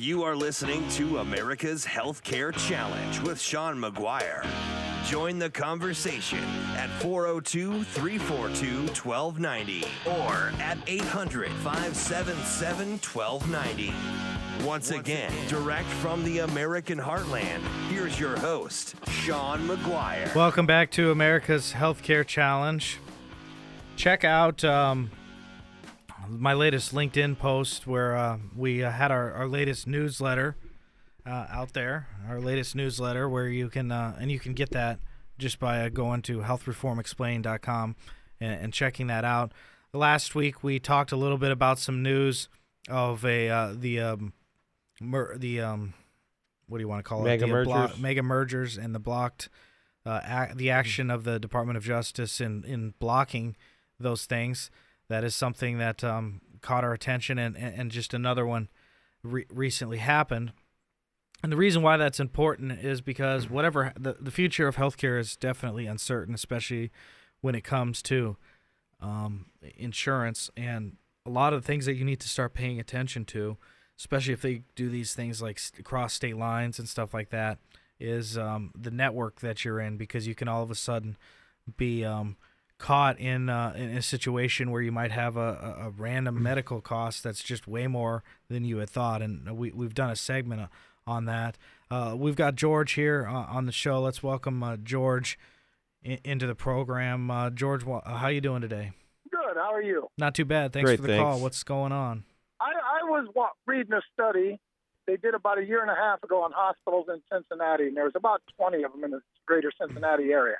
[0.00, 4.46] You are listening to America's Healthcare Challenge with Sean McGuire.
[5.04, 6.38] Join the conversation
[6.76, 13.92] at 402 342 1290 or at 800 577 1290.
[14.64, 17.58] Once again, direct from the American heartland,
[17.88, 20.32] here's your host, Sean McGuire.
[20.32, 23.00] Welcome back to America's Healthcare Challenge.
[23.96, 25.10] Check out um,
[26.28, 30.56] my latest LinkedIn post where uh, we uh, had our, our latest newsletter
[31.26, 32.08] uh, out there.
[32.28, 34.98] Our latest newsletter where you can uh, and you can get that
[35.38, 37.96] just by uh, going to healthreformexplained.com
[38.40, 39.52] and, and checking that out.
[39.92, 42.48] Last week we talked a little bit about some news
[42.88, 44.32] of a uh, the um,
[45.00, 45.94] mer- the um,
[46.68, 47.48] what do you want to call Mega it?
[47.48, 47.98] The blo- mergers.
[47.98, 49.48] mega mergers and the blocked
[50.04, 53.56] uh, ac- the action of the Department of Justice in in blocking
[53.98, 54.70] those things.
[55.08, 58.68] That is something that um, caught our attention, and, and, just another one
[59.22, 60.52] re- recently happened.
[61.42, 65.36] And the reason why that's important is because whatever the, the future of healthcare is
[65.36, 66.90] definitely uncertain, especially
[67.40, 68.36] when it comes to
[69.00, 73.24] um, insurance and a lot of the things that you need to start paying attention
[73.26, 73.56] to,
[73.98, 77.58] especially if they do these things like cross state lines and stuff like that,
[78.00, 81.16] is um, the network that you're in because you can all of a sudden
[81.76, 82.36] be um,
[82.78, 86.80] caught in, uh, in a situation where you might have a, a, a random medical
[86.80, 89.20] cost that's just way more than you had thought.
[89.20, 90.66] And we, we've done a segment uh,
[91.06, 91.58] on that.
[91.90, 94.00] Uh, we've got George here uh, on the show.
[94.00, 95.38] Let's welcome uh, George
[96.02, 97.30] in, into the program.
[97.30, 98.92] Uh, George, wha- uh, how you doing today?
[99.30, 99.56] Good.
[99.56, 100.08] How are you?
[100.16, 100.72] Not too bad.
[100.72, 101.40] Thanks Great, for the call.
[101.40, 102.24] What's going on?
[102.60, 104.60] I, I was wa- reading a study
[105.06, 108.04] they did about a year and a half ago on hospitals in Cincinnati, and there
[108.04, 110.56] was about 20 of them in the greater Cincinnati area.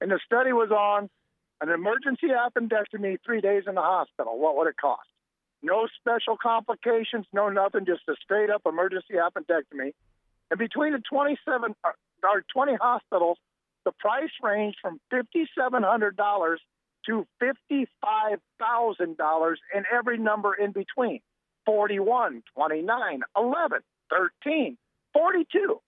[0.00, 1.08] And the study was on
[1.60, 4.38] an emergency appendectomy three days in the hospital.
[4.38, 5.08] What would it cost?
[5.62, 9.94] No special complications, no nothing, just a straight up emergency appendectomy.
[10.50, 13.38] And between the 27 or or 20 hospitals,
[13.84, 16.56] the price ranged from $5,700
[17.06, 21.20] to $55,000 and every number in between
[21.64, 23.80] 41, 29, 11,
[24.10, 24.76] 13,
[25.12, 25.80] 42.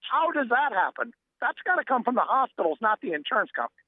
[0.00, 1.12] How does that happen?
[1.42, 3.82] That's got to come from the hospitals, not the insurance company.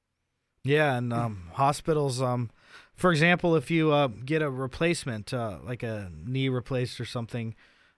[0.63, 2.21] Yeah, and um, hospitals.
[2.21, 2.51] Um,
[2.95, 7.55] for example, if you uh, get a replacement, uh, like a knee replaced or something,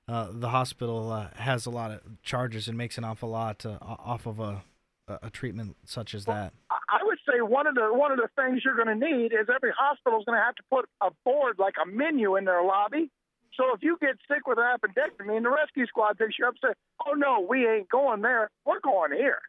[0.07, 3.77] uh, the hospital uh, has a lot of charges and makes an awful lot uh,
[3.81, 4.63] off of a,
[5.07, 6.53] a treatment such as that.
[6.69, 9.33] I I would say one of the one of the things you're going to need
[9.33, 12.45] is every hospital is going to have to put a board like a menu in
[12.45, 13.09] their lobby.
[13.55, 16.55] So if you get sick with an appendectomy and the rescue squad picks you up,
[16.61, 18.49] and say, "Oh no, we ain't going there.
[18.65, 19.39] We're going here."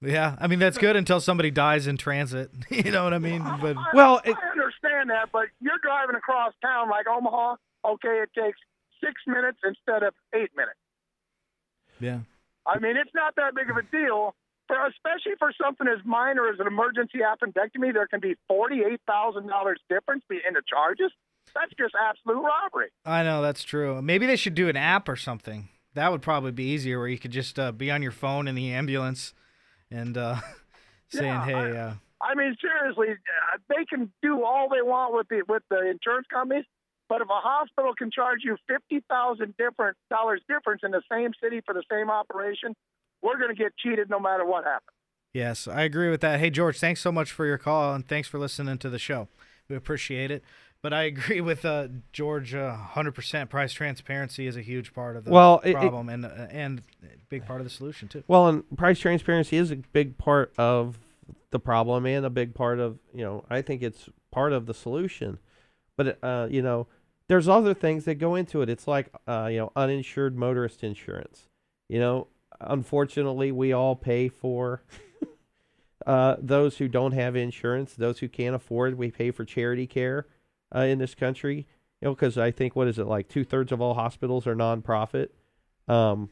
[0.00, 2.50] Yeah, I mean that's good until somebody dies in transit.
[2.70, 3.42] you know what I mean?
[3.60, 7.56] But I- Well, I, it- understand that, but you're driving across town like Omaha.
[7.84, 8.58] Okay, it takes
[9.04, 10.78] six minutes instead of eight minutes.
[12.00, 12.20] yeah,
[12.66, 14.34] I mean, it's not that big of a deal.
[14.68, 19.46] For especially for something as minor as an emergency appendectomy, there can be forty-eight thousand
[19.48, 21.12] dollars difference in the charges.
[21.54, 22.88] That's just absolute robbery.
[23.04, 24.00] I know that's true.
[24.00, 25.68] Maybe they should do an app or something.
[25.94, 28.54] That would probably be easier, where you could just uh, be on your phone in
[28.54, 29.34] the ambulance
[29.90, 30.36] and uh,
[31.08, 35.12] saying, Yeah, "Hey, I- uh, I mean, seriously, uh, they can do all they want
[35.12, 36.64] with the with the insurance companies,
[37.08, 41.32] but if a hospital can charge you fifty thousand different dollars difference in the same
[41.42, 42.74] city for the same operation,
[43.22, 44.96] we're going to get cheated no matter what happens.
[45.34, 46.38] Yes, I agree with that.
[46.40, 49.28] Hey, George, thanks so much for your call and thanks for listening to the show.
[49.68, 50.44] We appreciate it.
[50.82, 53.48] But I agree with uh, George uh, 100%.
[53.48, 56.82] Price transparency is a huge part of the Well, it- it- problem and uh, and
[57.02, 58.24] a big part of the solution too.
[58.28, 60.98] Well, and price transparency is a big part of
[61.50, 64.74] the problem and a big part of, you know, I think it's part of the
[64.74, 65.38] solution.
[65.96, 66.86] But, uh, you know,
[67.28, 68.68] there's other things that go into it.
[68.70, 71.48] It's like, uh, you know, uninsured motorist insurance.
[71.88, 72.26] You know,
[72.60, 74.82] unfortunately, we all pay for
[76.06, 78.96] uh, those who don't have insurance, those who can't afford.
[78.96, 80.26] We pay for charity care
[80.74, 81.66] uh, in this country,
[82.00, 84.56] you know, because I think, what is it, like two thirds of all hospitals are
[84.56, 85.28] nonprofit.
[85.88, 86.30] Um,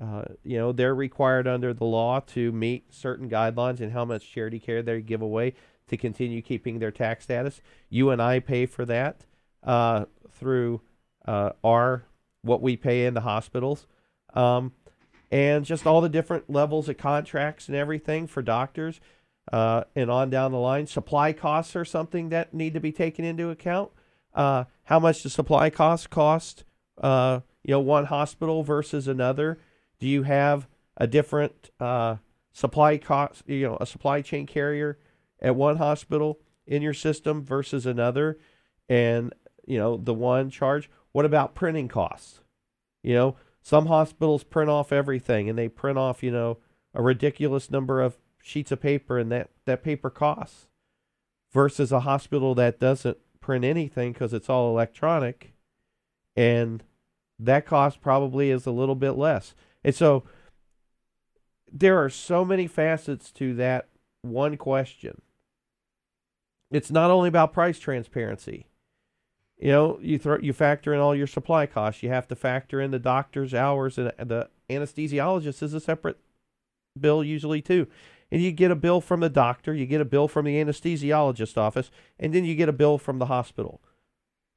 [0.00, 4.30] uh, you know, they're required under the law to meet certain guidelines and how much
[4.30, 5.54] charity care they give away
[5.88, 7.60] to continue keeping their tax status.
[7.90, 9.26] You and I pay for that
[9.62, 10.80] uh, through
[11.26, 12.04] uh, our
[12.42, 13.86] what we pay in the hospitals,
[14.32, 14.72] um,
[15.30, 19.00] and just all the different levels of contracts and everything for doctors,
[19.52, 20.86] uh, and on down the line.
[20.86, 23.90] Supply costs are something that need to be taken into account.
[24.34, 26.64] Uh, how much does supply costs cost?
[27.00, 29.58] Uh, you know, one hospital versus another.
[29.98, 32.16] Do you have a different uh,
[32.52, 33.42] supply cost?
[33.46, 34.98] You know, a supply chain carrier
[35.40, 38.38] at one hospital in your system versus another,
[38.88, 39.32] and
[39.66, 40.90] you know the one charge.
[41.12, 42.40] What about printing costs?
[43.02, 46.58] You know, some hospitals print off everything and they print off, you know,
[46.94, 50.66] a ridiculous number of sheets of paper and that, that paper costs
[51.52, 55.52] versus a hospital that doesn't print anything because it's all electronic
[56.36, 56.84] and
[57.38, 59.54] that cost probably is a little bit less.
[59.82, 60.24] And so
[61.72, 63.88] there are so many facets to that
[64.22, 65.22] one question.
[66.70, 68.66] It's not only about price transparency.
[69.58, 72.02] You know, you throw you factor in all your supply costs.
[72.02, 76.18] You have to factor in the doctor's hours and the anesthesiologist is a separate
[76.98, 77.86] bill usually too.
[78.32, 81.56] And you get a bill from the doctor, you get a bill from the anesthesiologist
[81.56, 83.80] office, and then you get a bill from the hospital.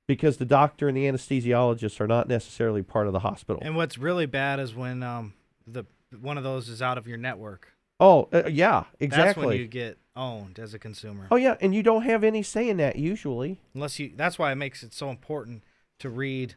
[0.07, 3.61] Because the doctor and the anesthesiologist are not necessarily part of the hospital.
[3.63, 5.33] And what's really bad is when um
[5.65, 5.85] the
[6.19, 7.69] one of those is out of your network.
[7.99, 9.25] Oh, uh, yeah, exactly.
[9.25, 11.27] That's when you get owned as a consumer.
[11.31, 13.59] Oh yeah, and you don't have any say in that usually.
[13.73, 15.63] Unless you that's why it makes it so important
[15.99, 16.55] to read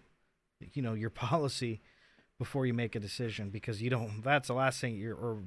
[0.72, 1.80] you know your policy
[2.38, 5.38] before you make a decision because you don't that's the last thing you're or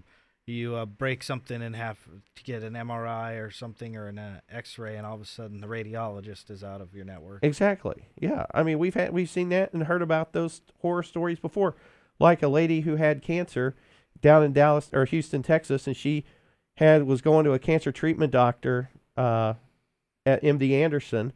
[0.49, 1.97] you uh, break something and have
[2.35, 5.61] to get an MRI or something or an uh, X-ray, and all of a sudden
[5.61, 7.43] the radiologist is out of your network.
[7.43, 8.07] Exactly.
[8.19, 8.45] Yeah.
[8.53, 11.75] I mean, we've had we've seen that and heard about those horror stories before,
[12.19, 13.75] like a lady who had cancer
[14.21, 16.25] down in Dallas or Houston, Texas, and she
[16.75, 19.53] had was going to a cancer treatment doctor uh,
[20.25, 21.33] at MD Anderson,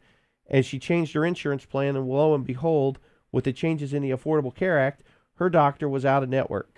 [0.48, 2.98] and she changed her insurance plan, and lo and behold,
[3.32, 5.02] with the changes in the Affordable Care Act,
[5.34, 6.74] her doctor was out of network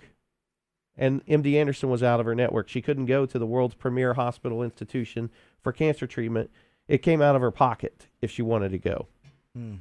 [0.97, 2.69] and MD Anderson was out of her network.
[2.69, 5.29] She couldn't go to the world's premier hospital institution
[5.61, 6.49] for cancer treatment.
[6.87, 9.07] It came out of her pocket if she wanted to go.
[9.55, 9.75] Hmm.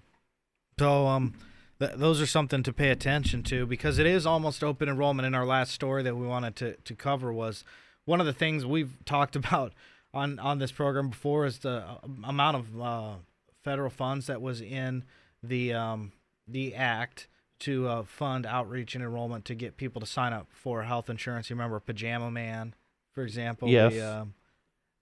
[0.79, 1.35] So, um,
[1.79, 5.27] th- those are something to pay attention to because it is almost open enrollment.
[5.27, 7.65] In our last story that we wanted to, to cover was
[8.05, 9.73] one of the things we've talked about
[10.13, 13.15] on on this program before is the uh, amount of uh,
[13.63, 15.05] federal funds that was in
[15.43, 16.13] the um,
[16.49, 17.27] the act
[17.61, 21.51] to uh, fund outreach and enrollment to get people to sign up for health insurance.
[21.51, 22.75] You remember Pajama Man,
[23.13, 23.69] for example?
[23.69, 23.93] Yes.
[23.93, 24.25] We, uh,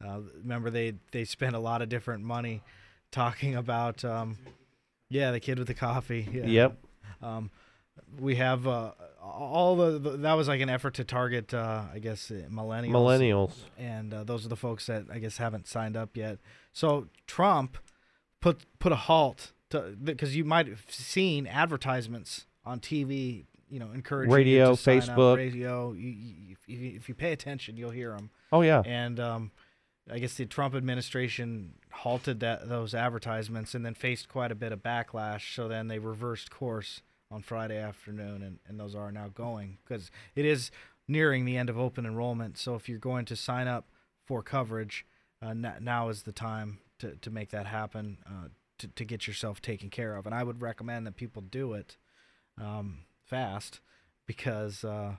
[0.05, 2.63] uh, remember they they spent a lot of different money
[3.11, 4.37] talking about um,
[5.09, 6.29] yeah the kid with the coffee.
[6.33, 6.47] Yeah.
[6.47, 6.79] Yep.
[7.23, 7.51] Um,
[8.19, 8.93] we have uh,
[9.23, 12.91] all the, the, that was like an effort to target uh, I guess uh, millennials.
[12.91, 13.53] Millennials.
[13.79, 16.39] And uh, those are the folks that I guess haven't signed up yet.
[16.73, 17.79] So Trump
[18.41, 19.53] put put a halt
[20.03, 25.01] because you might have seen advertisements on TV, you know, encouraging radio, you to sign
[25.01, 25.93] Facebook, up, radio.
[25.93, 26.57] You, you,
[26.97, 28.31] if you pay attention, you'll hear them.
[28.53, 28.83] Oh yeah.
[28.85, 29.51] And um,
[30.11, 34.73] I guess the Trump administration halted that those advertisements and then faced quite a bit
[34.73, 35.55] of backlash.
[35.55, 40.11] So then they reversed course on Friday afternoon, and, and those are now going because
[40.35, 40.71] it is
[41.09, 42.59] nearing the end of open enrollment.
[42.59, 43.89] So if you're going to sign up
[44.25, 45.07] for coverage,
[45.43, 48.19] uh, n- now is the time to, to make that happen.
[48.27, 48.49] Uh,
[48.85, 50.27] to, to get yourself taken care of.
[50.27, 51.97] And I would recommend that people do it
[52.61, 53.81] um, fast
[54.27, 55.17] because uh,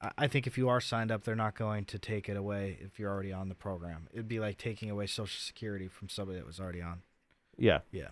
[0.00, 2.78] I, I think if you are signed up, they're not going to take it away
[2.80, 4.08] if you're already on the program.
[4.12, 7.02] It'd be like taking away Social Security from somebody that was already on.
[7.56, 7.80] Yeah.
[7.90, 8.08] Yeah.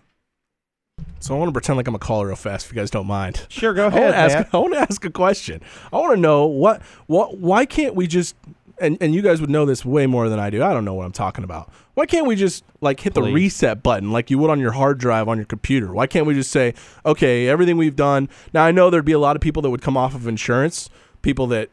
[1.19, 3.07] So I want to pretend like I'm a caller real fast, if you guys don't
[3.07, 3.45] mind.
[3.49, 4.01] Sure, go I ahead.
[4.01, 4.49] want to ask.
[4.53, 5.61] I want to ask a question.
[5.91, 8.35] I want to know what, what, why can't we just,
[8.81, 10.63] and and you guys would know this way more than I do.
[10.63, 11.71] I don't know what I'm talking about.
[11.93, 14.97] Why can't we just like hit the reset button like you would on your hard
[14.97, 15.93] drive on your computer?
[15.93, 16.73] Why can't we just say,
[17.05, 18.29] okay, everything we've done?
[18.53, 20.89] Now I know there'd be a lot of people that would come off of insurance,
[21.21, 21.69] people that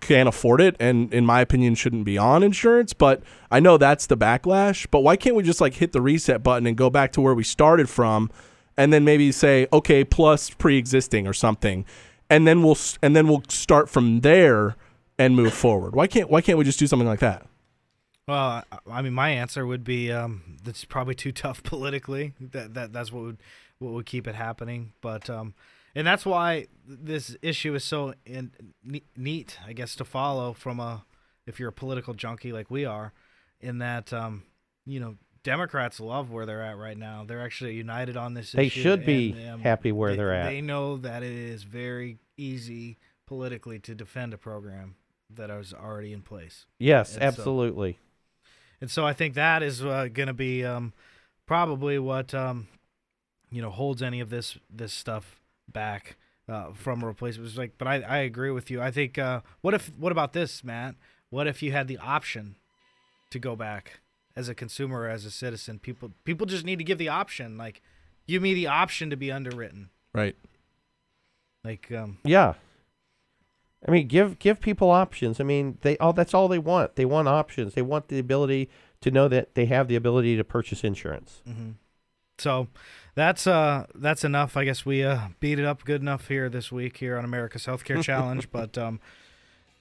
[0.00, 2.92] can't afford it, and in my opinion shouldn't be on insurance.
[2.92, 4.86] But I know that's the backlash.
[4.90, 7.34] But why can't we just like hit the reset button and go back to where
[7.34, 8.30] we started from?
[8.76, 11.84] and then maybe say okay plus pre-existing or something
[12.28, 14.76] and then we'll and then we'll start from there
[15.18, 17.46] and move forward why can't why can't we just do something like that
[18.28, 22.32] Well, I- I mean, my answer would be um, that's probably too tough politically.
[22.40, 23.38] That that that's what would
[23.78, 24.92] what would keep it happening.
[25.00, 25.54] But um,
[25.94, 28.50] and that's why this issue is so in,
[28.82, 31.04] ne- neat, I guess, to follow from a
[31.46, 33.12] if you're a political junkie like we are,
[33.60, 34.42] in that um,
[34.84, 37.24] you know, Democrats love where they're at right now.
[37.24, 38.82] They're actually united on this They issue.
[38.82, 40.46] should be and, um, happy where they- they're at.
[40.50, 44.96] They know that it is very easy politically to defend a program
[45.34, 46.66] that is already in place.
[46.78, 47.98] yes, and so- absolutely.
[48.80, 50.92] And so I think that is uh, going to be um,
[51.46, 52.68] probably what um,
[53.50, 56.16] you know holds any of this this stuff back
[56.48, 57.48] uh, from a replacement.
[57.48, 58.82] It's like, but I, I agree with you.
[58.82, 60.94] I think uh, what if what about this, Matt?
[61.30, 62.56] What if you had the option
[63.30, 64.00] to go back
[64.36, 65.78] as a consumer as a citizen?
[65.78, 67.56] People people just need to give the option.
[67.56, 67.80] Like,
[68.28, 69.88] give me the option to be underwritten.
[70.12, 70.36] right
[71.64, 72.54] Like, um, Yeah.
[73.86, 75.40] I mean, give give people options.
[75.40, 76.96] I mean, they all that's all they want.
[76.96, 77.74] They want options.
[77.74, 78.68] They want the ability
[79.00, 81.42] to know that they have the ability to purchase insurance.
[81.46, 81.72] hmm
[82.38, 82.68] So
[83.14, 84.56] that's uh that's enough.
[84.56, 87.66] I guess we uh beat it up good enough here this week here on America's
[87.66, 88.50] Healthcare Challenge.
[88.50, 89.00] But um,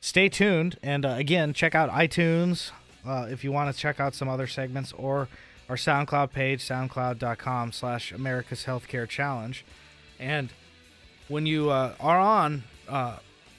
[0.01, 2.71] stay tuned and uh, again check out iTunes
[3.07, 5.27] uh, if you want to check out some other segments or
[5.67, 9.65] our SoundCloud page, soundcloud.com/slash America's Healthcare Challenge.
[10.19, 10.51] And
[11.27, 13.17] when you uh, are on uh,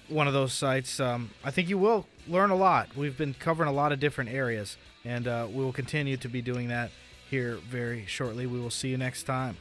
[0.09, 2.97] one of those sites, um, I think you will learn a lot.
[2.97, 6.43] We've been covering a lot of different areas, and uh, we will continue to be
[6.43, 6.91] doing that
[7.31, 8.47] here very shortly.
[8.47, 9.57] We will see you next time.